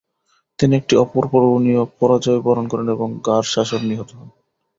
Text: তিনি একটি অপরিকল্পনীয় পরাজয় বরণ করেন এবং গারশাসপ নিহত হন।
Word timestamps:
তিনি 0.59 0.73
একটি 0.75 0.93
অপরিকল্পনীয় 0.97 1.81
পরাজয় 1.99 2.41
বরণ 2.41 2.65
করেন 2.67 2.87
এবং 2.89 3.09
গারশাসপ 3.27 3.81
নিহত 3.83 4.09
হন। 4.11 4.27